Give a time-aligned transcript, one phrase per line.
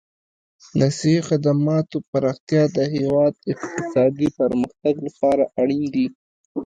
[0.79, 6.07] د صحي خدماتو پراختیا د هېواد اقتصادي پرمختګ لپاره اړین دي.